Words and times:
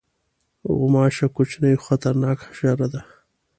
غوماشه 0.77 1.27
کوچنۍ 1.35 1.75
خو 1.77 1.83
خطرناکه 1.87 2.43
حشره 2.49 2.87
ده. 2.93 3.01